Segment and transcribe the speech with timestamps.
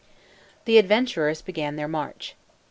[0.65, 2.33] The adventurers began their march.